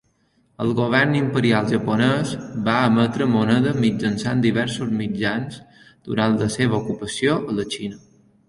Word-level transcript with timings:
El 0.63 0.71
Govern 0.77 1.11
Imperial 1.17 1.67
Japonès 1.71 2.31
va 2.69 2.77
emetre 2.93 3.27
moneda 3.33 3.75
mitjançant 3.83 4.41
diversos 4.47 4.97
mitjans 5.03 5.61
durant 6.11 6.41
la 6.45 6.49
seva 6.57 6.81
ocupació 6.83 7.41
a 7.53 7.61
la 7.61 7.69
Xina. 7.79 8.05